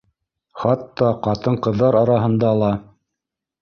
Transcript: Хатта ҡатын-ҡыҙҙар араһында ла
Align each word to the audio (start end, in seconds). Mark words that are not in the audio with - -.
Хатта 0.61 1.11
ҡатын-ҡыҙҙар 1.29 2.01
араһында 2.03 2.59
ла 2.65 2.77